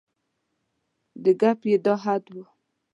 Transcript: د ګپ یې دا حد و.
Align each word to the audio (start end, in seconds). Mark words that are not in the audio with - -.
د 1.23 1.25
ګپ 1.41 1.59
یې 1.69 1.77
دا 1.85 1.95
حد 2.03 2.25
و. 2.33 2.35